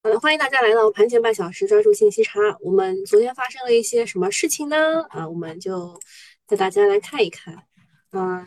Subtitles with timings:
[0.00, 2.38] 好的，欢迎大家来到盘前半小时，专注信息差。
[2.60, 5.02] 我们昨天发生了一些什么事情呢？
[5.10, 6.00] 啊，我们就
[6.46, 7.64] 带大家来看一看。
[8.12, 8.46] 嗯，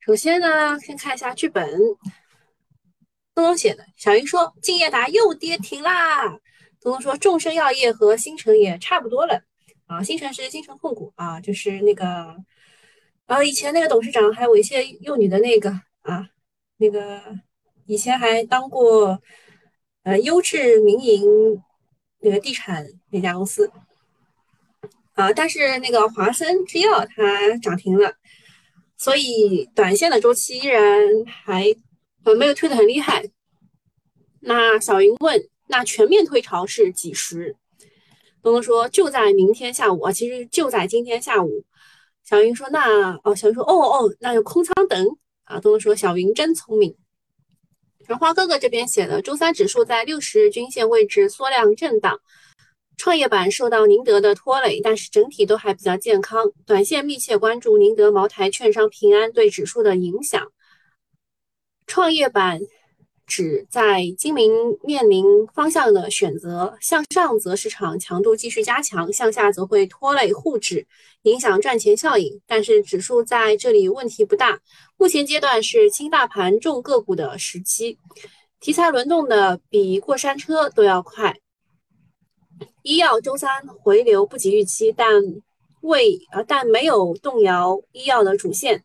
[0.00, 1.66] 首先呢，先看一下剧本。
[3.34, 6.28] 东东写的，小云说敬业达又跌停啦。
[6.78, 9.42] 东东说众生药业和新城也差不多了。
[9.86, 12.36] 啊，新城是新城控股啊，就是那个，
[13.24, 15.70] 啊，以前那个董事长还猥亵幼女的那个
[16.02, 16.28] 啊，
[16.76, 17.40] 那个。
[17.92, 19.20] 以前还当过
[20.02, 21.62] 呃优质民营
[22.20, 23.70] 那个地产那家公司
[25.12, 28.14] 啊，但是那个华森制药它涨停了，
[28.96, 30.82] 所以短线的周期依然
[31.26, 31.66] 还
[32.24, 33.22] 呃没有推的很厉害。
[34.40, 35.38] 那小云问，
[35.68, 37.54] 那全面退潮是几时？
[38.42, 41.62] 东东说就在明天下午啊，其实就在今天下午。
[42.24, 45.06] 小云说那哦，小云说哦哦，那就空仓等
[45.44, 45.60] 啊。
[45.60, 46.96] 东东说小云真聪明。
[48.06, 52.20] 然花哥哥这边写的，周三指数在六十日均线位置缩量震荡，
[52.96, 56.52] 创业板受到宁德的拖累，但是整体都还比较健康。
[56.66, 60.52] 短线密切关注宁德、茅台、券商、平安对指数的影响。
[61.86, 62.60] 创业板。
[63.24, 70.86] 指在今明面临方向的选择，向上则市场强度继续加强，向下则会拖累沪指，
[71.22, 72.42] 影响赚钱效应。
[72.46, 74.60] 但是指数在这里问题不大，
[75.02, 77.98] 目前阶段是轻大盘重个股的时期，
[78.60, 81.34] 题材轮动的比过山车都要快。
[82.82, 85.20] 医药周三回流不及预期，但
[85.80, 88.84] 未呃但没有动摇医药的主线。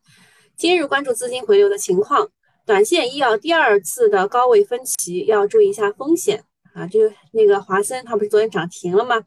[0.56, 2.28] 今日关注资金回流的情况。
[2.66, 6.42] 短线医药第二次的高位分歧，要注意一下风险
[6.74, 6.84] 啊！
[6.88, 6.98] 就
[7.30, 9.22] 那个华森，它不是昨天涨停了吗？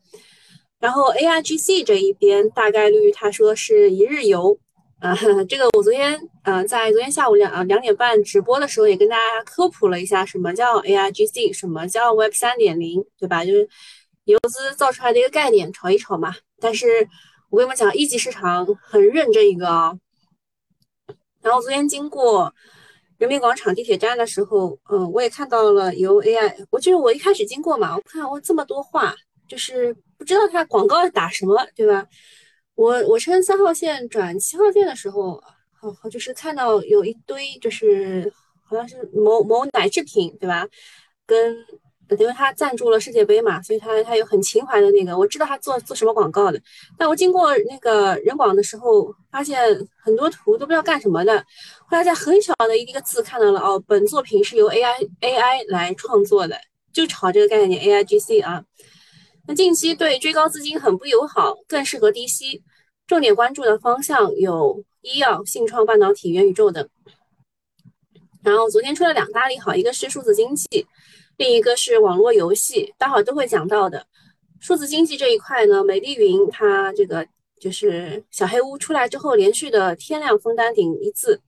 [0.77, 4.59] 然后 A I G C 这一边大概率他说是一日游
[5.01, 5.15] 啊，
[5.49, 13.43] 这个我昨天嗯在昨天下午两两点半直播的时候也跟大家科普了一下什么叫 A I G C，什么叫 Web 三点零，对吧？
[13.43, 13.67] 就是
[14.25, 16.35] 游资造出来的一个概念，炒一炒嘛。
[16.59, 16.87] 但是
[17.49, 19.97] 我跟你们讲，一级市场很认这一个啊。
[21.41, 22.53] 然后昨天经过。
[23.17, 29.13] 人民广场地铁站的时候，嗯，我也看到了由 AI，我就是我一开始经过嘛，我看我这么多话，
[29.47, 32.03] 就是不知道它广告打什么，对吧？
[32.75, 35.41] 我我乘三号线转七号线的时候，
[35.79, 38.31] 好好就是看到有一堆，就是
[38.63, 40.67] 好像是某某奶制品，对吧？
[41.25, 41.55] 跟
[42.19, 46.61] 因为他赞助了世界杯嘛，所以他他有很情怀的那个，我知道他做做什么广告的。
[46.97, 49.57] 但我经过那个人广的时候，发现
[50.03, 51.37] 很多图都不知道干什么的。
[51.87, 56.59] 后来在很小的一个字看到了，哦，本作品是由 AI AI 来创作的，
[56.91, 58.61] 就炒这个概念 AIGC 啊。
[59.47, 62.61] 那近期对追高资金很不友好，更适合低吸。
[63.07, 66.87] 重点关注的方向有医药、信创、半导体、元宇宙等。
[68.43, 70.85] 然后昨天出了两大利好，一个是数字经济。
[71.37, 74.05] 另一个是网络游戏，待会儿都会讲到的。
[74.59, 77.27] 数字经济这一块呢，美丽云它这个
[77.59, 81.41] 就是小黑屋出来之后，连续的天量封单顶一字，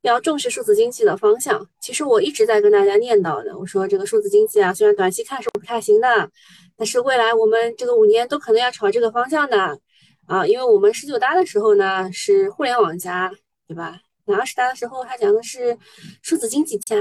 [0.00, 1.68] 要重视数字经济的方向。
[1.80, 6.30] 其实我一直在跟大家念叨的，我说这个数字经济啊，虽然短期看是不太行的，
[6.76, 9.80] 但是未来我们这个五年都可能要朝这个方向的
[10.26, 13.32] 啊，因为我们十九大的时候呢是互联网加，
[13.66, 14.00] 对吧？
[14.26, 15.78] 那二十大的时候他讲的是
[16.22, 16.96] 数字经济加，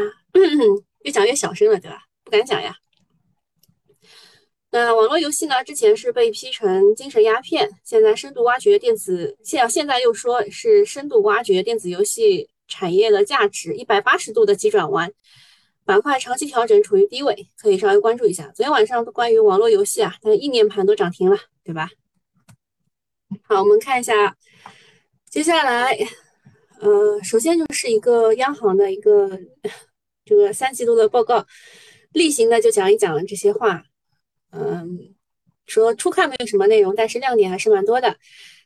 [1.04, 2.04] 越讲越小声了，对吧？
[2.24, 2.76] 不敢讲呀。
[4.72, 5.64] 那网络游戏呢？
[5.64, 15.12] 之前是被批成精神鸦片，现在深度挖掘电子，现现在又说是深度挖掘电子游戏产业的价值，一百八十度的急转弯，
[15.86, 18.46] 板块长期调整处于低位，可以稍微关注一下。
[18.56, 21.90] 昨天晚上关于网络游戏啊，它的意念盘都涨停了，对吧？
[23.44, 24.36] 好，我们看一下，
[25.30, 25.96] 接下来，
[26.80, 29.40] 呃，首先就是一个央行的一个
[30.26, 31.46] 这个三季度的报告。
[32.14, 33.84] 例行的就讲一讲这些话，
[34.52, 35.14] 嗯，
[35.68, 38.18] 说初看没有什么内容，但是亮点还是蛮多的。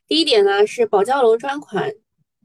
[0.08, 1.94] 第一点呢是保交楼专款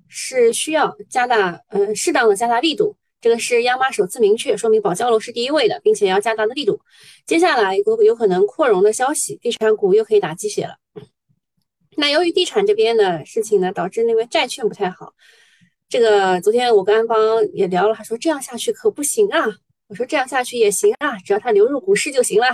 [0.08, 6.78] 是需要加大，呃，适当的加大力度，这个是央妈首次明确，说明保交楼是第一位的，并且要加大的力度。
[7.24, 10.76] 接下来有有可能扩容的消息，地产股又可以打鸡血了。
[11.96, 15.14] 那由于地产这边的事情呢，导致那边债券不太好。
[15.88, 19.40] 这个昨天我跟安邦也聊了，他说这样下去可不行啊。
[19.86, 22.48] 我说这样下去也行啊，只要它流入股市就行了。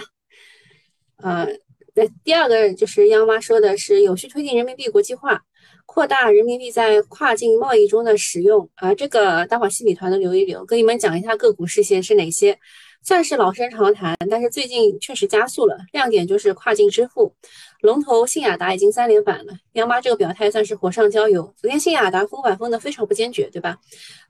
[1.17, 1.49] 呃，
[1.97, 5.43] 那第二个就是央妈说的是有序推进人民币国际化，
[5.93, 8.95] 扩大人民币在跨境贸易中的使用啊。
[8.95, 12.57] 这个待会儿西米团的留一留，跟你们讲一下个股事先是哪些。
[13.03, 15.77] 算是老生常谈，但是最近确实加速了。
[15.93, 17.35] 亮点就是跨境支付，
[17.81, 19.55] 龙头信雅达已经三连板了。
[19.73, 21.53] 央妈这个表态算是火上浇油。
[21.57, 23.77] 昨天信雅达封板封的非常不坚决，对吧？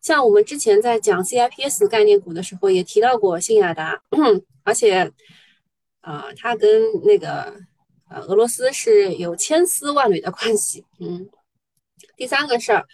[0.01, 4.01] 像我们之前在讲 CIPS 概念股的时候，也提到过信雅达，
[4.65, 5.13] 而且
[6.01, 7.53] 啊，它跟那个
[8.09, 10.87] 呃俄罗斯是有千丝万缕的关系。
[11.01, 11.29] 嗯，
[12.21, 12.85] 第三个事儿。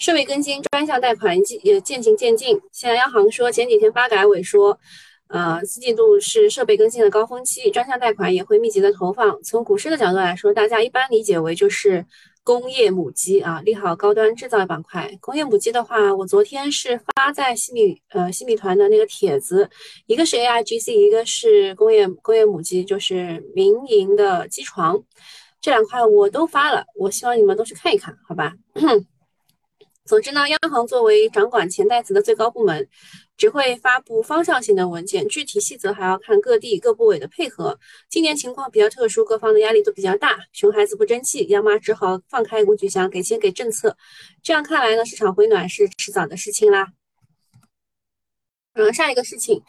[0.00, 2.60] 设备更新专项贷款也渐行渐近。
[2.72, 4.76] 现在央行说，前几天发改委说，
[5.28, 9.40] 呃，四季度是设备更新的高峰期，专项贷款也会密集的投放。
[9.44, 12.04] 从股市的角度来说，大家一般理解为就是
[12.42, 15.16] 工业母机啊，利好高端制造板块。
[15.20, 19.70] 工业母机的话，我昨天是发在西米呃西米团的那个帖子，
[20.06, 25.00] 一个是 AIGC，一个是工业工业母机，就是民营的机床，
[25.60, 28.52] 这两块我都发了，我希望你们都去看一看，好吧？
[30.04, 32.88] 总之呢，央行作为掌管钱袋子的最高部门，
[33.36, 37.78] 只会发布方向性的文件，具体细则还要看各地各部委的配合。
[38.10, 43.96] 今年情况比较特殊，各方的压力都比较大，熊孩子不争气，央妈只好放开工具箱，给钱给政策。
[44.42, 46.88] 这样看来呢，市场回暖是迟早的事情啦。
[48.74, 49.62] 嗯，下一个事情，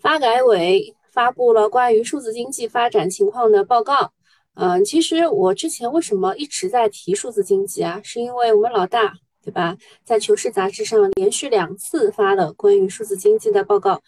[0.00, 4.12] 发改委发布了关于数字经济发展情况的报告。
[4.54, 8.00] 嗯，其实我之前为什么一直在提数字经济啊？
[8.02, 9.14] 是因为我们老大。
[9.42, 9.74] 对吧？
[10.04, 14.02] 在《求是》杂志上连续两次发了关于数字经济的报告，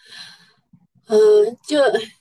[1.08, 1.78] 嗯，就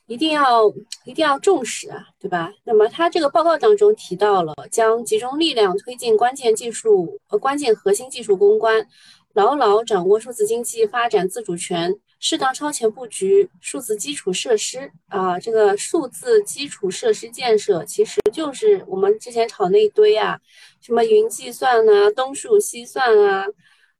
[0.07, 0.69] 一定要
[1.03, 2.53] 一定要重视啊，对吧？
[2.63, 8.87] 那么他这个报告当中提到了，将集中力量推进关键技术和关键核心技术攻关，
[9.33, 11.93] 牢牢掌握数字经济发展自主权。
[12.21, 20.39] 适当超前布局数字基础设施啊，这个数字基础设施建设其实就是我们之前炒那一堆啊，
[20.79, 23.47] 什么云计算啊、东数西算啊、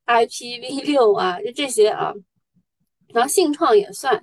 [0.06, 2.13] IPv 六啊，就这些啊。
[3.12, 4.15] 然后信创也算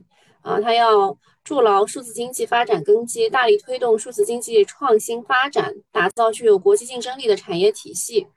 [0.43, 8.29] 啊，它要筑牢数字经济发展根基，大力推动数字经济创新发展，打造具有国际竞争力的产业体系。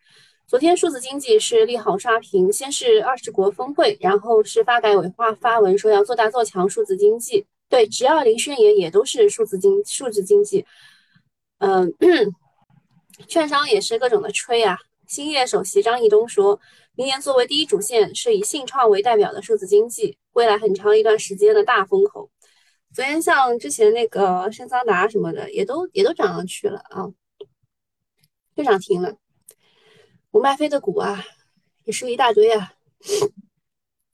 [0.51, 7.45] 昨天数字经济是利好刷屏，先是二十国峰会，然后是发改委发发文说要做大做强数字经济。
[7.69, 10.65] 对，只要零宣言也都是数字经数字经济。
[11.59, 11.94] 嗯，
[13.30, 14.77] 券商也是各种的吹啊。
[15.07, 16.59] 兴业首席张义东说，
[16.95, 22.30] 明年作为第一主线，是以信创为代表的数字经济，未来很长一段时间的大风口。
[22.94, 27.07] 昨天像之前那个深桑达什么的，也都也都涨上去了啊，
[28.56, 29.15] 又涨停了。
[30.31, 31.24] 不卖飞的股啊，
[31.83, 32.74] 也是一大堆啊。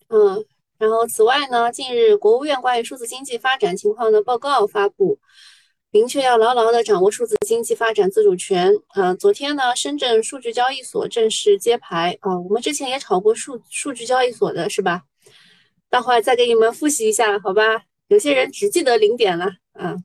[0.09, 0.43] 嗯，
[0.77, 5.19] 然后此外呢，近日国务院关于数字经济发展情况的报告发布，
[5.91, 8.73] 明确要牢牢的掌握数字经济发展自主权。
[8.95, 12.39] 嗯，昨天呢，深圳数据交易所正式揭牌啊。
[12.39, 15.03] 我们之前也炒过数数据交易所的是吧？
[15.89, 17.83] 待会再给你们复习一下，好吧？
[18.07, 19.95] 有些人只记得零点了啊。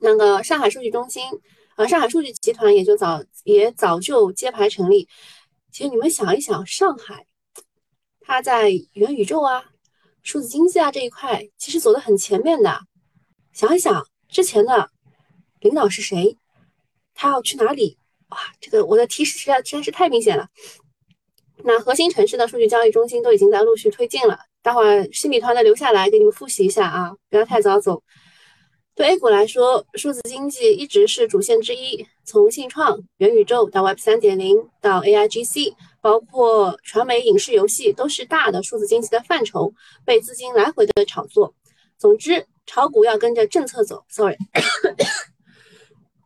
[0.00, 1.22] 那个上海数据中心。
[1.76, 5.08] 而上海数据集团也就早也早就揭牌成立。
[5.72, 7.26] 其实你们想一想，上海
[8.20, 9.64] 它在元宇宙啊、
[10.22, 12.80] 数字经济啊这一块，其实走得很前面的。
[13.52, 14.90] 想一想之前的
[15.60, 16.38] 领导是谁，
[17.14, 17.98] 他要去哪里？
[18.28, 20.48] 哇，这个我的提示实在实在是太明显了。
[21.64, 24.38] 那核心城市的数据交易中心都已经在陆续推进了。
[24.62, 28.02] 待会儿新米团的留下来给你们复习一下啊，不要太早走。
[28.94, 32.06] 对 A 股来说，数字经济一直是主线之一。
[32.22, 39.74] 从信创、元宇宙到 Web 三点零，到 AIGC，包括传媒、影视、游戏，都是大的数字经济的范畴，
[40.04, 41.52] 被资金来回的炒作。
[41.98, 44.04] 总之，炒股要跟着政策走。
[44.08, 44.36] Sorry，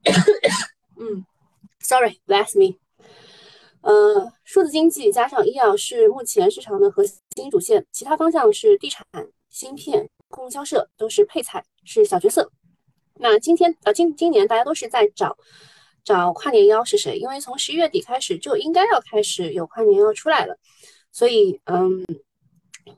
[1.01, 1.25] 嗯
[1.81, 2.77] ，Sorry，bless me。
[3.81, 9.03] 呃，数字经济加上医药是目前市场的核心主线，其他方向是地产、
[9.49, 12.51] 芯片、供销社，都是配菜，是小角色。
[13.21, 15.37] 那今天呃今今年大家都是在找
[16.05, 17.19] 找跨年妖是谁？
[17.19, 20.57] 因为从十一月底开始就应该要开始有跨年妖出来了，
[21.13, 22.05] 所以嗯，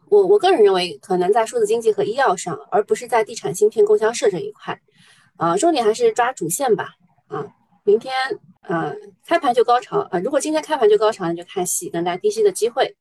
[0.08, 4.80] 我我个人认为可能在数字经济和医药上，而不是在地产芯片供销社这一块，
[5.36, 6.90] 啊，重点还是抓主线吧。
[7.28, 7.46] 啊，
[7.84, 8.14] 明天
[8.62, 8.94] 呃
[9.26, 12.94] 开盘就高潮啊，如果今天开盘就高潮，那就看戏，等待低吸的机会。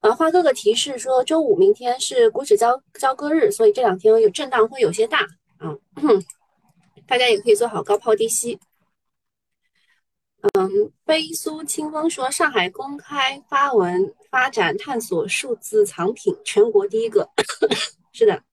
[0.00, 5.26] 啊，花哥哥提示说周五明天是股指交交割日，所以这两天有震荡会有些大。
[5.70, 6.22] 嗯，
[7.06, 8.58] 大家也可以做好高抛低吸。
[10.58, 17.30] 嗯，飞苏清风说，上海公开发文发展探索数字藏品，全国第一个。
[18.12, 18.44] 是的，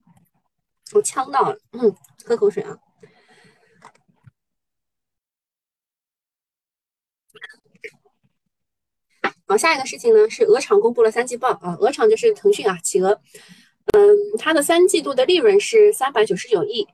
[0.94, 1.94] 我呛到了，嗯，
[2.26, 2.78] 喝口水啊。
[9.48, 13.22] 好，下一个事情呢是鹅厂公布了三季报啊，鹅厂就是腾讯啊，企鹅。
[13.94, 16.88] 嗯，它的三季度的利润是三百九十九亿，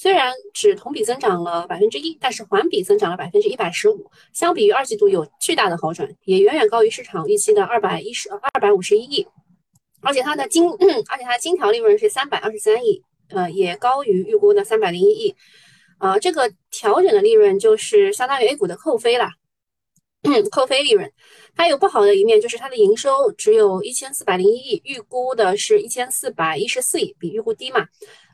[0.00, 9.26] 虽然只同比增长了百分之一，但是环比增长了百分之一百十五，相比于二季度有巨大的好转，也远远高于市场预期的二百一十二百五十一亿。
[10.00, 10.70] 而且它的金，
[11.10, 15.34] 而且它的金条利润是三百二十三亿，呃，也高于预估的三百零一亿。
[15.98, 19.30] 啊，这个调整的利润就是相当于 A 股的扣非了，
[20.52, 21.12] 扣非利润。
[21.56, 27.88] 它有不好的一面，就是它的营收只有一千四百零一亿，预估的是一千四百一十四亿，比预估低嘛。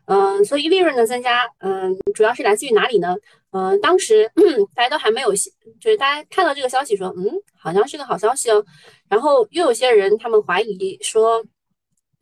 [0.06, 3.16] 嗯，所以利润的增加，嗯，主要是来自于哪里呢？
[3.50, 4.30] 嗯，当时
[4.74, 5.32] 大家都还没有，
[5.80, 8.64] 就是大家看到这个消息说，嗯，好像是个好消息哦。
[9.08, 11.44] 然后又有些人他们怀疑说。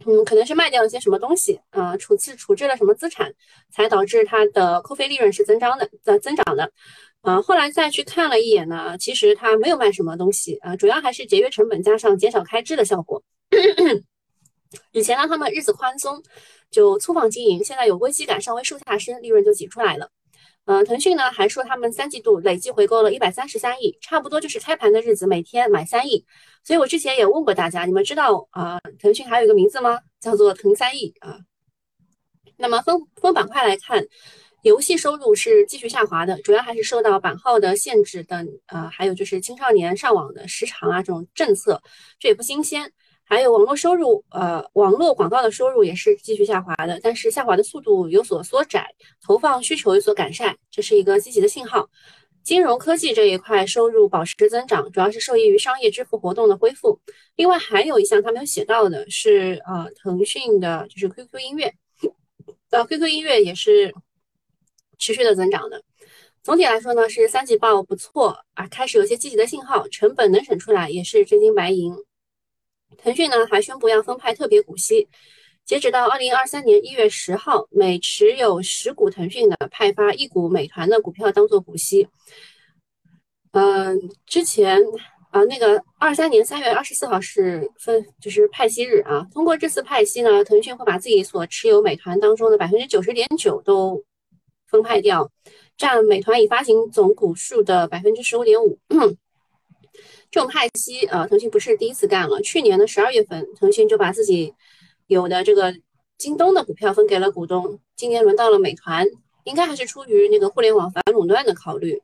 [0.05, 3.33] 嗯，可能是卖掉一些什么东西，啊，处置处置了什么资产，
[3.71, 6.73] 才导致它的扣非利润是增长的，在增长的。
[7.21, 13.23] 啊，后来再去看了一眼呢，其实它没有卖什么东西，啊，主要还是节约成本加上减少开支的效果。
[14.91, 16.21] 以前呢，他们日子宽松，
[16.73, 20.11] 就粗放经营，现在有危机感稍微收下身，利润就挤出来了。
[20.65, 26.25] 呃，腾讯呢还说他们三季度累计回购了一百三十三亿，差不多就是开盘的日子每天买三亿。
[26.65, 30.01] 所以我之前也问过大家，你们知道啊，腾讯还有一个名字吗？
[30.21, 31.39] 叫做腾三亿啊。
[32.57, 34.07] 那么分分板块来看，
[34.63, 41.83] 游戏收入是继续下滑的，主要还是受到版号的限制等，呃，还有就是青少年上网的时长啊这种政策，
[42.21, 42.93] 这也不新鲜。
[43.33, 48.95] 还有网络收入，呃，网络广告的收入也是继续下滑的，但是下滑的速度有所缩窄，
[49.27, 51.89] 投放需求有所改善，这是一个积极的信号。
[52.43, 57.01] 金融科技这一块收入保持增长，主要是受益于商业支付活动的恢复。
[57.35, 61.73] 另外还有一项他没有写到的是，呃，腾讯的就是 QQ 音乐，
[62.69, 63.95] 呃，QQ 音乐也是
[64.99, 65.83] 持续的增长的。
[66.43, 71.95] 总体来说呢，是三季报不错啊，开始有些积极的信号，成本能省出来也是真金白银。
[72.99, 75.09] 腾讯呢还宣布要分派特别股息，
[75.65, 82.09] 截止到二零二三年一月十号，每持有十股腾讯的派发一股美团的股票当做股息。
[83.53, 84.81] 嗯，之前
[85.31, 94.03] 啊那个二三年三月二十四号是分就是派息日啊，通过这次派息呢，腾讯会把自己所持有美团当中的百分之九十点九都
[94.67, 95.31] 分派掉，
[95.77, 98.79] 占美团已发行总股数的百分之十五点五。
[100.33, 102.41] 这种派息，呃，腾讯不是第一次干了。
[102.41, 104.55] 去年的十二月份，腾讯就把自己
[105.07, 105.75] 有的这个
[106.17, 107.79] 京东的股票分给了股东。
[107.97, 109.07] 今年轮到了美团，
[109.45, 112.01] 应该还是出于那个互联网反垄断的考虑。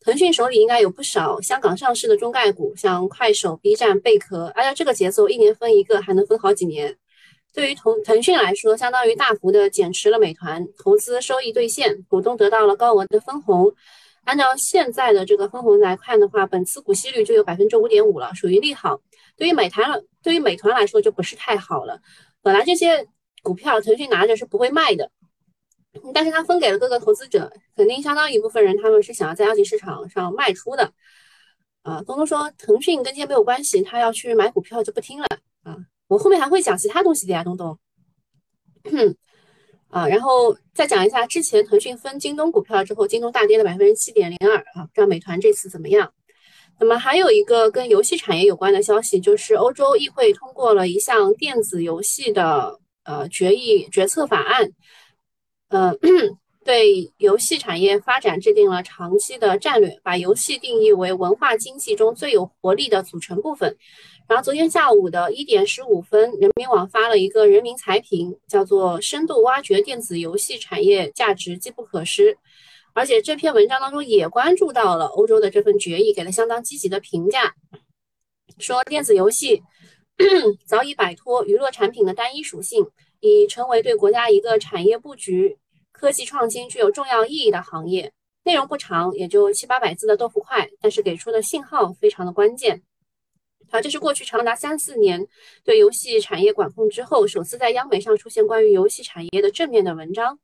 [0.00, 4.46] 腾讯手里应该有不少香港上市的中概股，像快手、B 站、贝壳。
[4.54, 6.96] 按照这个节奏，一年分一个，还能分好几年。
[7.52, 13.74] 对于腾腾讯来说，相当于大幅的减持了美团，投资收益兑现，股东得到了高额的分红。
[14.26, 19.00] 按照现在的这个分红来看的话，本次股息率就有百分之五点五了，属于利好。
[19.36, 22.00] 对于美团了，对于美团来说就不是太好了。
[22.42, 23.06] 本来这些
[23.42, 25.10] 股票腾讯拿着是不会卖的，
[26.12, 30.92] 但是他分给了各个投资者，肯定相当一部分人他们是想要在二级市场上卖出的。
[31.82, 35.26] 啊，东东说腾讯跟这些没有关系，他要去买股票就不听了
[35.62, 35.76] 啊。
[36.08, 37.78] 我后面还会讲其他东西的呀，东东。
[39.96, 46.12] 啊，然后再讲一下之前腾讯分京东股票之后，京东大跌了百分之七点零二啊，不知道美团这次怎么样？
[46.78, 54.70] 那么还有一个跟游戏产业有关的消息，就是欧洲议会通过了一项电子游戏的呃决议决策法案，
[55.70, 55.94] 呃，
[56.62, 63.74] 对游戏产业发展制定了长期的战略，把游戏定义为文化经济中最有活力的组成部分。
[64.28, 72.36] 然后昨天下午的一点十五分，人民网发了一个人民财评，叫做“深度挖掘电子游戏产业价值，机不可失”。
[72.92, 77.54] 而且这篇文章当中也关注到了欧洲的这份决议，给了相当积极的评价，
[78.58, 79.62] 说电子游戏
[80.66, 82.84] 早已摆脱娱乐产品的单一属性，
[83.20, 85.56] 已成为对国家一个产业布局、
[85.92, 88.12] 科技创新具有重要意义的行业。
[88.42, 92.82] 内容不长，也就七八百字的豆腐块，但是给出的信号非常的关键。
[93.70, 95.26] 好，这是过去长达三四年
[95.64, 100.38] 对游戏产业管控之后，首次在央媒上出现关于游戏产业的正面的文章。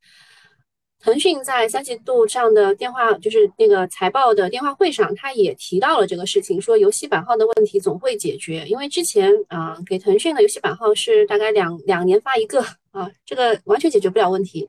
[1.05, 14.69] 腾讯在三季度上的电话，就是那个财报的电话会上，他也提到了这个事情，说游戏版号的问题总会解决，因为之前啊，给腾讯的游戏版号是大概两两年发一个啊，这个完全解决不了问题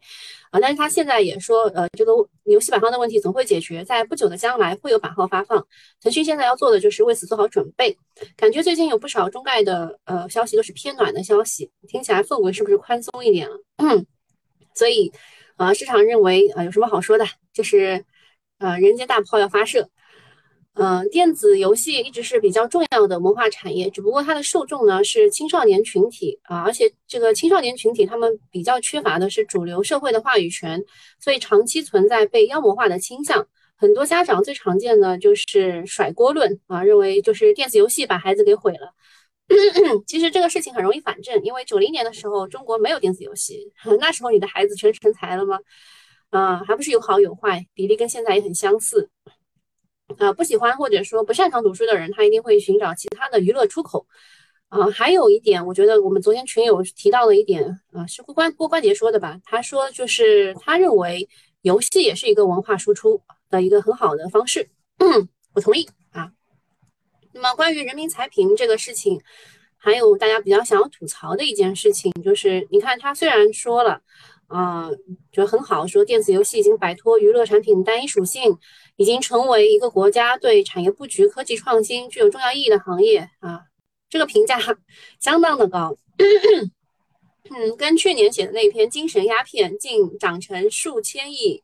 [0.54, 0.60] 啊。
[0.62, 5.68] 但是他现在也说，呃，这个游戏版号的问题总会解决，在不久的将来会有版号发放。
[6.00, 7.98] 腾讯现在要做的就是为此做好准备。
[8.38, 13.58] 感觉最近有不少中概的呃消息都是偏暖的消息，听起来氛围是不是宽松一点了？
[14.76, 15.12] 所以。
[15.56, 17.24] 啊，市场认为啊，有什么好说的？
[17.54, 18.04] 就是，
[18.58, 19.88] 呃，人间大炮要发射。
[20.76, 30.84] 嗯，电子游戏一直是比较重要的文化产业，只不过它的受众呢是青少年群体啊，而且这个青少年群体他们比较缺乏的是主流社会的话语权，
[31.20, 33.48] 所以长期存在被妖魔化的倾向。
[33.76, 38.94] 很多家长最常见的就是甩锅论啊，认为就是电子游戏把孩子给毁了。
[40.08, 45.60] 其实这个事情很容易反证，因为九零年的时候中国没有电子游戏， 那时候你的孩子全成才了吗？
[46.32, 49.10] 啊，还不是有好有坏，比例跟现在也很相似。
[50.18, 54.06] 啊，不喜欢或者说不擅长读书的人，他一定会寻找其他的娱乐出口。
[54.70, 59.40] 啊，还有一点，我觉得我们昨天群友提到的一点，啊，是郭关郭关杰说的吧？
[59.44, 61.28] 他说就是他认为
[61.62, 64.68] 游戏也是一个文化输出的一个很好的方式。
[64.98, 66.32] 嗯我同意啊。
[67.34, 69.22] 那么关于人民财评这个事情，
[69.78, 74.02] 还有大家比较想要吐槽的一件事情，就是你看他虽然说了。
[74.54, 74.88] 啊，
[75.32, 78.56] 觉得很好，说电子游戏已经摆脱娱乐产品单一属性，
[78.98, 83.62] 已经成为一个国家对产业布局、科技创新具有重要意义的行业啊，
[84.10, 84.60] 这个评价
[85.20, 85.98] 相当的高。
[87.50, 91.64] 嗯，跟去年写的那篇《精神鸦片》竟长成数千亿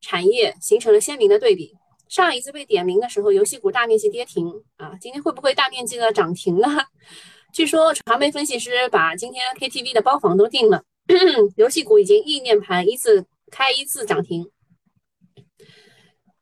[0.00, 1.72] 产业，形成了鲜明的对比。
[2.08, 6.68] 上一次被点名的时候，游戏股大面积跌停啊，今天会不会大面积的涨停呢？
[7.54, 10.82] 据说传媒分析师把今天 KTV 的包房都订了。
[11.56, 14.50] 游戏股已经意念盘一字开一字涨停。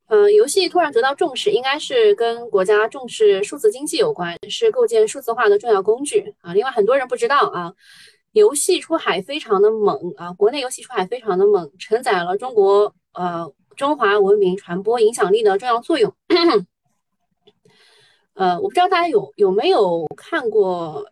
[0.08, 6.54] 嗯，游戏突然得到重视，应该是跟国家重视数字经济有关，是构建数字化的重要工具啊。
[6.54, 7.74] 另外，很多人不知道啊，
[8.32, 16.14] 游戏出海非常的猛啊，国内游戏出海非常的猛，承载了中国呃中华文明传播影响力的重要作用。
[18.34, 21.04] 呃，我不知道大家有有没有看过，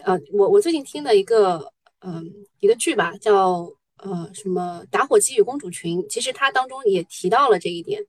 [0.00, 1.72] 呃，我我最近听的一个。
[2.00, 8.04] 嗯，一个剧吧，叫呃什么《打火机与公主裙》，其实它当中也提到了这一点。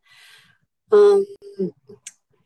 [0.89, 1.25] 嗯，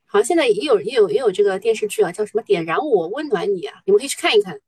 [0.06, 4.60] 好像现在也有也有也有这个电视剧啊，叫什么《点燃我温暖你》啊，你们可以去看一看。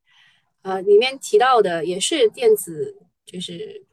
[0.61, 3.83] 呃，里面提到的也是电子，就是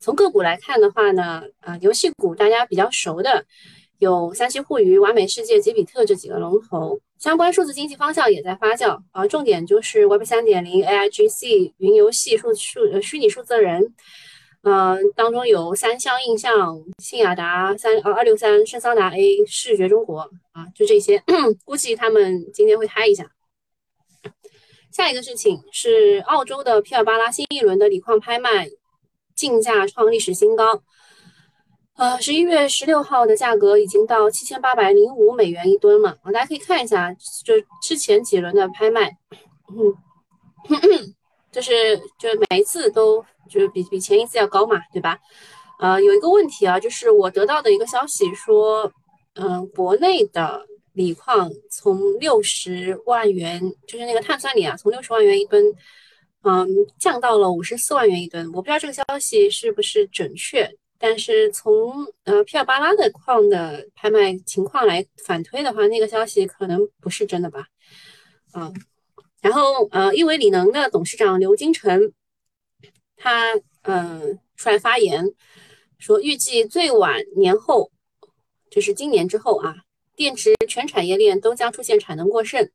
[0.00, 3.46] 从个股来看的话呢，呃，游戏股大家比较熟的
[3.98, 7.00] 有三七互娱、完美世界、吉比特这几个龙头。
[7.18, 13.94] 相关数字经济方向也在发酵啊，重点就是 Web 三点零、AIGC、云游戏、数数呃虚拟数字人，
[14.62, 21.22] 嗯，当中有三湘印象、信雅达、三呃二六三、圣桑达 A、视觉中国啊，就这些，
[21.64, 23.30] 估计他们今天会嗨一下。
[24.90, 28.68] 下一个事情是澳洲的皮尔巴拉新一轮的锂矿拍卖，
[29.34, 30.82] 竞价创历史新高。
[31.96, 36.18] 呃，十一月十六号的价格已经到七千八百零五美元一吨了！
[36.24, 39.16] 大家可以看一下，就之前几轮的拍卖，
[39.70, 39.94] 嗯，
[41.52, 45.16] 就是就每一次都就是比比前一次要高嘛，对吧？
[45.78, 48.92] 呃，有一个问题啊，就是我得到的一个消息说，
[49.34, 55.64] 嗯，国内的锂矿从六十万元，就是那个碳酸锂啊，从六十万元一吨，
[56.42, 58.46] 嗯，降到了五十四万元一吨。
[58.52, 60.68] 我不知道这个消息是不是准确。
[61.06, 61.92] 但是从
[62.24, 67.66] 呃皮尔巴拉的矿的拍卖情况来反推的话，那个消息可能不是真的吧？
[68.52, 68.72] 啊，
[69.42, 72.14] 然后呃，亿维锂能的董事长刘金成，
[73.18, 75.26] 他嗯出来发言
[75.98, 77.90] 说，预计最晚年后，
[78.70, 79.76] 就是今年之后啊，
[80.16, 82.70] 电池全产业链都将出现产能过剩，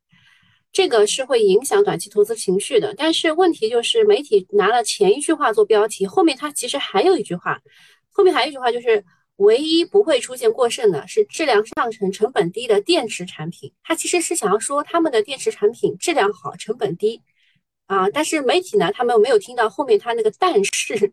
[0.70, 2.94] 这个是会影响短期投资情绪的。
[2.96, 7.60] 但是问题就是媒体拿了前一句话做标题，后面它其实还有一句话。
[8.12, 9.04] 后面还有一句话，就是
[9.36, 13.72] 唯一不会出现过剩的是质量上乘、成本低的电池产品。
[13.82, 17.22] 它其实是想要说他们的电池产品质量好、成本低
[17.86, 18.10] 啊。
[18.10, 21.12] 但是媒体呢，他们没有听到后面他那个但是，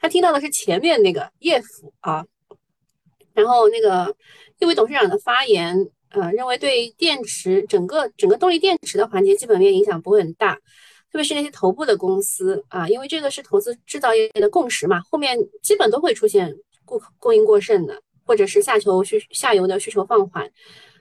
[0.00, 1.64] 他听到的是前面那个 if
[2.00, 2.24] 啊。
[3.34, 4.14] 然后那个
[4.58, 10.58] 一位董事长的发言，呃，认为对电池整个整个动力电池的环节基本面影响不会很大。
[11.12, 20.50] 特别是那些头部的公司啊，因为这个是投资制造业的共识嘛，后面基本都会出现供供应过剩的，或者是下求需下游的需求放缓。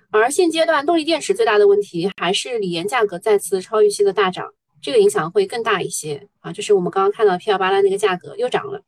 [0.10, 6.52] 而现阶段动力电池最大的问题还是锂盐价格再次超预期的大涨，这个影响会更大一些啊。
[6.52, 8.82] 就是我们刚刚看到 P 二八的那个价格又涨了，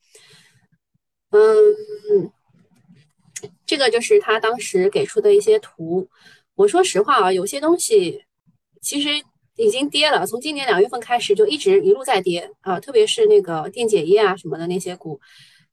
[1.31, 2.29] 嗯，
[3.65, 6.09] 这个就是他当时给出的一些图。
[6.55, 8.25] 我说实话啊，有些东西
[8.81, 9.09] 其实。
[9.55, 15.19] 已经跌了，从今年两月份开始就一直一路在跌啊，特别是那个电解液啊什么的那些股，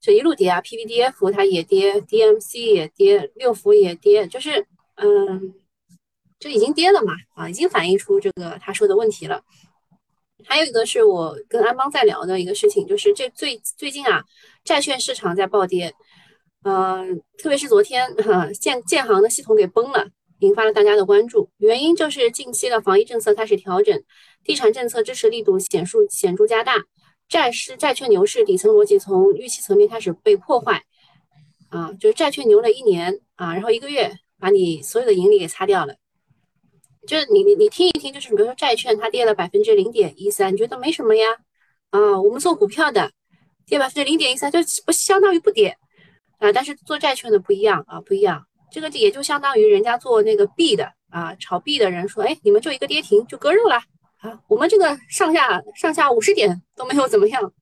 [0.01, 4.67] 就一路跌啊，PVDF 它也跌，DMC 也跌，六福也跌，就是
[4.97, 5.55] 嗯，
[6.39, 9.43] 就已经跌了嘛啊，已经反映出这个他说的问题了。
[10.45, 14.23] 还有一个是我跟安邦在聊的一个事情，就是这最最近啊，
[14.65, 15.95] 债券市场在暴跌，
[16.65, 20.09] 嗯，特别是昨天哈建建行的系统给崩了
[20.41, 21.51] 引发了大家的关注。
[21.57, 24.03] 原因就是近期的防疫政策开始调整，
[24.45, 26.77] 地产政策支持力度显著显著加大，
[27.29, 30.83] 债市债券牛市底层逻辑从预期层面开始被破坏。
[31.69, 35.95] 啊，就是债券牛了一年啊，然后一个月把你所有的盈利给擦掉了。
[37.07, 41.29] 就是你你你听一听，就是比如说债券它跌了百分之零点一三，你觉得没什么呀？
[41.91, 43.13] 啊，我们做股票的
[43.67, 45.77] 跌百分之零点一三就不相当于不跌
[46.39, 48.47] 啊，但是做债券的不一样啊，不一样。
[48.71, 53.77] 这个也就相当于人家做那个币的啊，炒币的人说，哎，你们就一个跌停就割肉了
[54.21, 57.53] 啊，我们这个上下上下五十点都没有怎么样。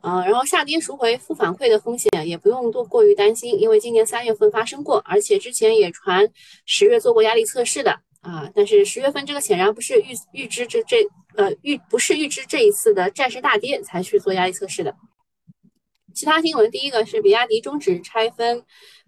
[0.00, 6.24] 啊，然后下跌赎回负反馈的风险也不用多过于担心，因为今年三月份发生过，而且之前也传
[6.66, 7.90] 十月做过压力测试的
[8.20, 8.48] 啊。
[8.54, 14.94] 但是十月份这个显然不是预预知这这呃预不是预知这一次的债市大跌才去做压力测试的。
[16.18, 18.64] 其他新闻，第一个是比亚迪终止拆分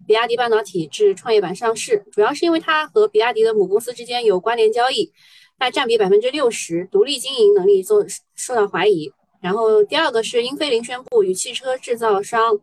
[0.07, 5.11] 比亚迪半导体至创业板上市，主要是因为它和比亚迪的母公司之间有关联交易，
[5.59, 9.11] 它占比百分之六十，独立经营能力受受到怀疑。
[9.41, 12.57] 然后第二个是英飞凌宣布与汽车制造商，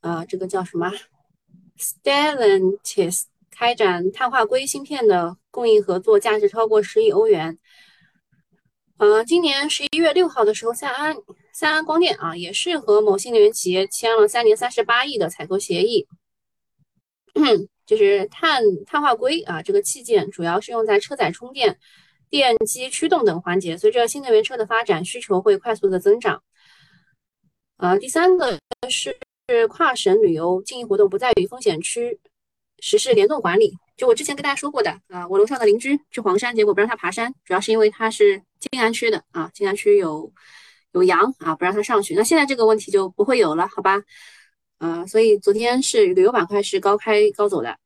[0.00, 0.90] 呃，这个叫什么
[1.78, 7.58] ？Stellantis 开展碳化硅芯片的供应合作，价值超过十亿欧元。
[8.98, 11.14] 呃，今年十一月六号的时候，三安
[11.52, 16.06] 三安光电啊，也是和某新能源企业签了三年三十八亿的采购协议，
[17.84, 21.78] 就是碳碳化硅啊，这个器件主要是用在车载充电。
[22.28, 26.42] 电机驱动等环节，随着新能源车的发展，需求会快速的增长。
[27.76, 28.58] 啊，第三个
[28.90, 29.16] 是
[29.68, 32.18] 跨省旅游经营活动不在于风险区
[32.80, 33.74] 实施联动管理。
[33.96, 40.32] 就我之前跟大家说过的啊，我楼上的邻居去黄山，结果不让他爬山，主要是因为他是静安区的啊，静安区有
[40.92, 42.14] 有羊啊，不让他上去。
[42.14, 44.02] 那现在这个问题就不会有了，好吧？
[44.78, 47.78] 呃，所以昨天是旅游板块是高开高走的。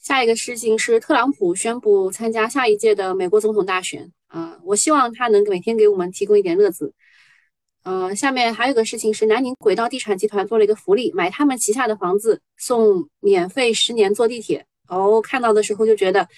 [0.00, 6.92] 下一个事情是特朗普宣布参加下一届的美国总统大选啊，我希望他能每天给我们提供一点乐子。
[7.84, 14.66] 嗯，下面还有个事情是南宁轨道地产集团做了一个福利，买他们旗下的房子送免费十年坐地铁。
[14.88, 16.28] 哦，看到的时候就觉得，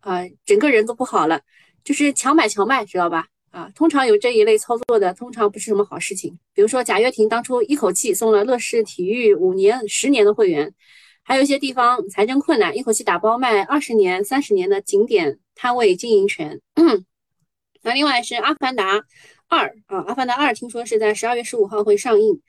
[0.00, 1.40] 啊，整个人都不好了，
[1.86, 3.28] 就是强买强卖，知道吧？
[3.52, 6.36] 啊，通常有这一类操作的，通常不是什么好事情。
[6.52, 10.74] 比如说贾跃亭当初一口气送了乐视体育五年、十年的会员。
[11.22, 16.60] 还有一些地方财政困难，一口气打包卖二十年、三十年的景点摊位经营权。
[17.82, 19.02] 那另外是《阿凡达
[19.48, 22.40] 二》啊，《阿凡达二》听说是在十二月十五号会上映。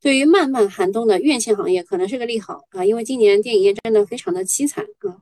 [0.00, 5.16] 对于漫漫寒冬的院线行业，可能是个利好啊，因为今年电影业真的非常的凄惨啊。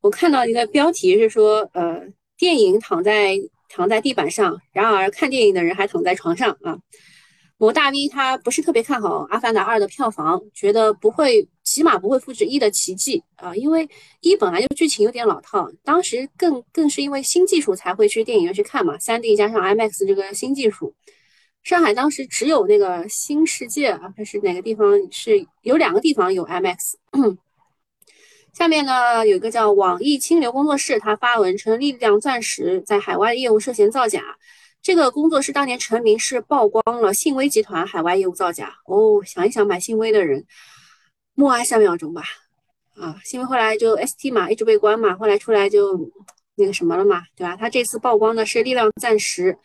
[0.00, 2.02] 我看到一个标题是说，呃，
[2.38, 3.36] 电影躺在
[3.68, 6.78] 躺在地板上，然而看电影的人还躺在床上啊。
[7.58, 11.48] 某大 V 他不是特别看好《阿凡达二》的票房，觉得不会。
[11.66, 13.88] 起码不会复制一的奇迹啊，因为
[14.20, 20.94] 一本来就剧情有点老套，当时更更是因为新技术才会去电影院去看嘛，三 D 加上 IMAX 这个新技术，
[21.64, 26.94] 上海当时只有那个新世界啊，还是哪个地方是有两个地方有 IMAX。
[28.56, 34.22] 下面呢有一个叫网易清流工作室，他发文称力量钻石在海外业务涉嫌造假，
[34.80, 40.46] 这个工作室当年成名是曝光了信威集团海外业务造假哦，想一想买信威的人。
[41.34, 42.22] 默哀三秒钟吧，
[42.94, 46.10] 啊，信威后来就 ST 嘛，一直被关嘛，后来出来就
[46.54, 47.54] 那个什么了嘛，对吧？
[47.60, 49.58] 他这次曝光的是力量钻石，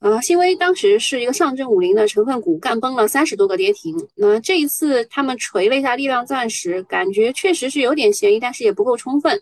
[0.00, 3.96] 呃，新威当时是一个上证五零的成分股，干崩了三十多个跌停。
[4.14, 9.40] 那这一次他们锤了一下力量钻石，感觉确实是有点嫌疑，但是也不够充分。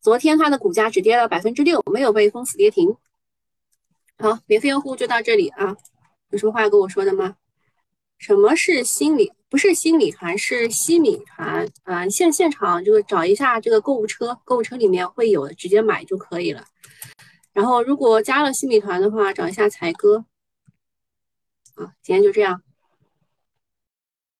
[0.00, 2.96] 昨天它的股价只跌了百分之六，没有被封死跌停。
[4.18, 5.76] 好，免费用户就到这里啊，
[6.30, 7.36] 有什么话要跟我说的吗？
[8.18, 9.32] 什么是心理？
[9.50, 12.08] 不是心理团，是西米团啊！
[12.08, 16.64] 现现场就找一下这个购物车，购物车里面会有，直接买就可以了。
[17.52, 20.24] 然后如果加了西米团的话，找一下才哥。
[21.74, 22.62] 啊，今天就这样。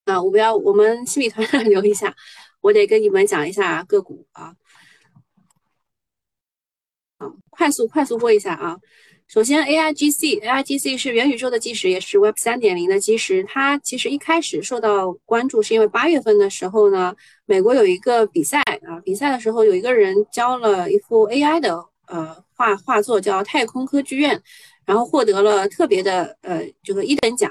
[0.05, 2.14] 啊，我不要，我们西米团 留一下，
[2.61, 4.55] 我得跟你们讲一下个股啊。
[7.18, 8.79] 啊，快速快速播一下啊。
[9.29, 13.42] 首先，A I G C，A I G C 是元宇宙的基石，也是 Web 三点零的基石。
[13.44, 17.14] 它其实一开始受到关注，是因为八月份的时候呢，
[17.46, 24.37] 美国有一个比赛啊，比赛的时候有一个人交了一幅 A I 的呃画画作，叫《太空科剧院》，
[24.85, 27.51] 然后获得了特别的呃这个一等奖。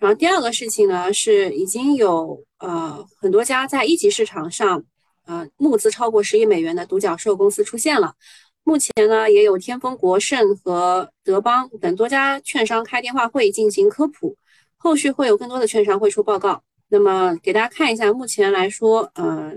[0.00, 4.82] 然后第二个事情呢，是已经有呃很多家在一级市场上
[5.26, 8.14] 呃募资超过十亿美元的独角兽公司出现了。
[8.62, 14.36] 目前呢，也有天风国盛和德邦等多家券商开电话会进行科普，
[14.76, 16.62] 后续会有更多的券商会出报告。
[16.88, 19.52] 那么给大家看一下，目前来说，呃，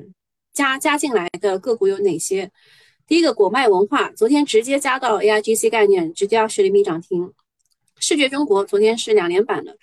[0.54, 2.52] 加加进来的个股有哪些？
[3.08, 7.34] 第一个果麦文化，昨天直接加到 AIGC 概念，直接二十厘米涨停。
[8.00, 9.78] 视觉中国昨天是两连板的。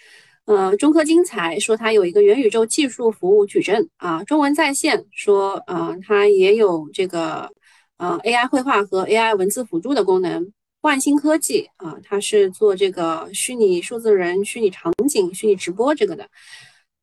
[0.47, 4.25] 呃，中科精彩说它有一个元宇宙技术服务矩阵啊。
[4.25, 7.51] 中文在线说，呃，它也有这个
[7.99, 10.53] 呃 AI 绘画和 AI 文字辅助的功能。
[10.81, 16.27] 万兴科技啊，它是做这个虚拟数字人、虚拟场景、虚拟直播这个的。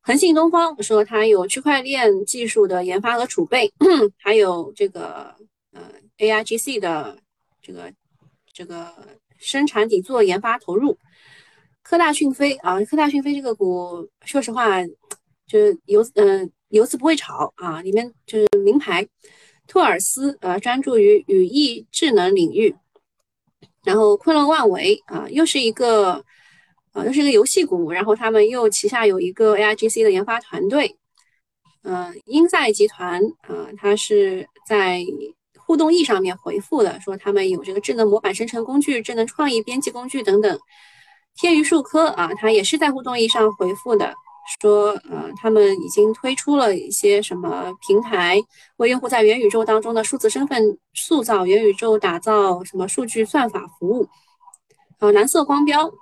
[0.02, 3.72] 恒信东方说它有区块链技术的研发和储备，
[4.18, 5.32] 还有这个
[5.72, 5.82] 呃
[6.18, 7.18] AIGC 的
[7.62, 7.92] 这个
[8.52, 8.92] 这个
[9.38, 10.98] 生产底座研发投入。
[11.82, 14.84] 科大讯飞啊，科大讯飞这个股，说实话
[15.46, 19.06] 就是游嗯游资不会炒啊，里面就是名牌。
[19.66, 22.74] 托尔斯呃专注于语义智能领域，
[23.84, 26.24] 然后昆仑万维啊又是一个。
[26.92, 30.96] 啊，又是一个游戏股，然后他们又旗下有一个 AIGC 的研发团队，
[31.82, 35.04] 嗯，英赛集团啊，它是在
[35.68, 40.58] 互动易上面回复的，说他们有这个智能模板生成工具、智能创意编辑工具等等。
[41.36, 44.14] 天娱数科啊，它也是在互动易上回复的，
[44.62, 48.40] 说呃，他们已经推出了一些什么平台，
[48.78, 54.08] 为用户在元宇宙当中的数字身份塑造、元宇宙打造什么数据算法服务。
[55.00, 55.92] 呃，蓝色光标。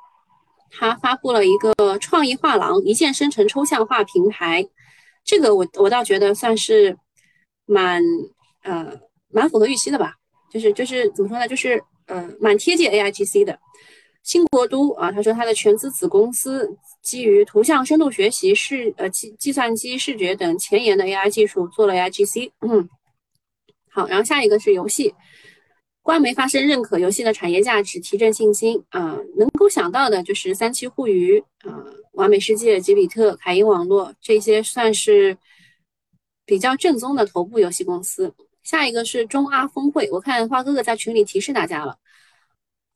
[0.70, 4.68] 它发布了一个创意画廊一键生成抽象画平台，
[5.24, 6.96] 这个我我倒觉得算是
[7.64, 8.00] 蛮
[8.62, 8.92] 呃
[9.36, 10.14] 蛮符合预期的吧，
[10.50, 13.58] 就是就是怎么说呢，就是呃蛮贴近 AIGC 的。
[14.22, 22.50] 新国都啊，他说他的全资子公司基于图像深度学习、视呃计计算机视觉等前沿的 AI 技术做了 AIGC。
[22.60, 22.88] 嗯，
[23.90, 25.14] 好，然后下一个是游戏。
[26.02, 29.18] 官媒发声认可游戏的产业价值，提振信心啊！
[29.36, 35.36] 能够想到的就是三七互娱啊、完美世界、吉比特、凯英网络这些算是
[36.44, 38.32] 比较正宗的头部游戏公司。
[38.66, 41.96] 下一个是中阿峰会，我看花哥哥在群里提示大家了，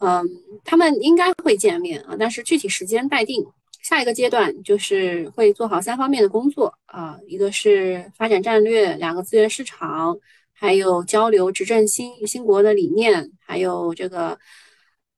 [0.00, 0.28] 嗯，
[0.64, 3.46] 他们应该会见面啊，但是具体时间待定。
[3.82, 10.18] 下一个阶段就是会做好三方面的工作啊，一个是发展战略，两个资源市场。
[10.52, 14.38] 还有交流执政新新国的理念，还有这个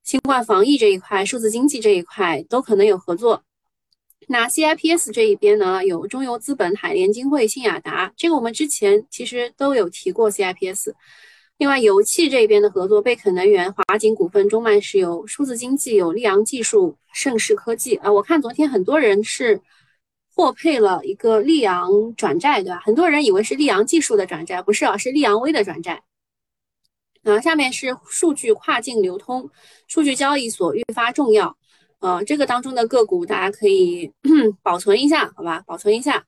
[0.05, 3.43] 新冠防疫这一块、数字经济这一块都可能有合作。
[4.29, 10.93] 那 CIPS 这一边呢，有中游资本、海联金汇、信雅达，这个我们之前其实都有提过 CIPS。
[11.59, 18.13] 另外，油气这边的合作，贝肯能源、华景股份、中曼石油、数字经济有利昂技术、盛世科技啊。
[18.13, 19.61] 我看昨天很多人是。
[20.35, 22.81] 获配了一个利昂转债，对吧？
[22.83, 26.03] 很多人以为是利昂技术的转债，不是啊，是利昂威的转债。
[27.23, 29.51] 啊，下面是数据跨境流通，
[29.87, 31.55] 数据交易所愈发重要。
[32.03, 34.12] 呃，这个当中的个股大家可以
[34.61, 35.62] 保存一下，好吧？
[35.65, 36.27] 保存一下。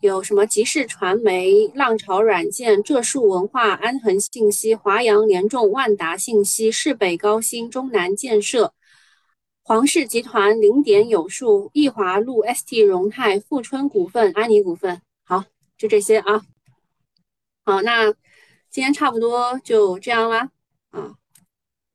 [0.00, 8.72] 有什么集市传媒、浪潮软件、浙数文化、安恒信息、华阳联众、万达信息、市北高新、中南建设。
[9.64, 15.44] 黄氏集团、零点有数、易华路、ST 荣泰、富春股份、安妮股份，好，
[15.76, 16.42] 就这些啊。
[17.64, 18.12] 好，那
[18.70, 20.48] 今天差不多就这样啦。
[20.90, 21.16] 啊，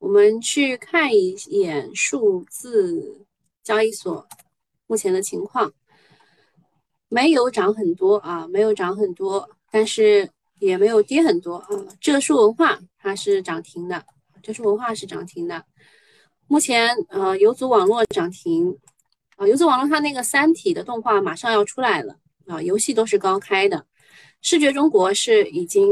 [0.04, 3.24] 我们去看一眼数字
[3.62, 4.28] 交易所
[4.86, 5.72] 目前的情况，
[7.08, 11.68] 没有涨很多啊，没有涨很多，但是也没有跌很多啊。
[12.02, 14.04] 浙数文化它是涨停的，
[14.42, 15.64] 浙数文化是涨停的。
[16.48, 18.78] 目前，呃，游族网络涨停，
[19.36, 23.86] 啊，游族网络它那个《三体》的动画马上要出来了，啊，游戏都是高开的。
[24.42, 25.88] 视觉中国是已经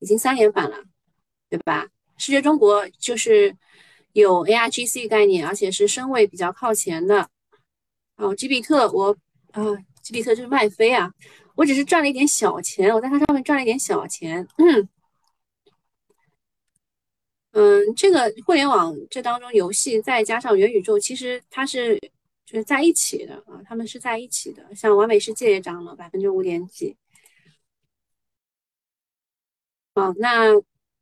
[0.00, 0.84] 已经三连板了，
[1.48, 1.88] 对吧？
[2.22, 3.52] 视觉中国就是
[4.12, 7.28] 有 ARGC 概念，而且是身位比较靠前的。
[8.14, 9.16] 哦，吉比特，我
[9.50, 9.64] 啊，
[10.02, 11.12] 吉比特就是卖飞啊，
[11.56, 14.46] 我只是赚了一点小钱，我在它上面赚了一点小钱。
[14.58, 14.88] 嗯。
[17.54, 21.98] 嗯，这个互联网这当中，游戏再加上元宇宙，其实它是
[22.46, 24.72] 就是在一起的啊，他们是在一起的。
[24.76, 26.96] 像完美世界也涨了百分之五点几。
[29.94, 30.52] 好，那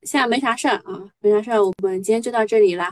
[0.02, 2.90] 现在没啥事儿啊，没啥事儿，我们今天就到这里了，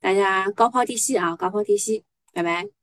[0.00, 2.79] 大家高抛低吸啊，高抛低吸，拜拜。